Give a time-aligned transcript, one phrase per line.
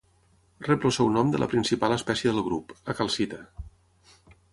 [0.67, 3.43] Rep el seu nom de la principal espècie del grup: la calcita.